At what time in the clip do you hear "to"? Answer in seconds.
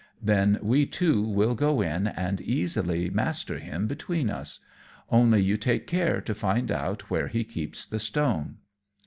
6.21-6.33